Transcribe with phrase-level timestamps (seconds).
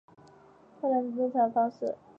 [0.81, 1.95] 后两种是正常的方式。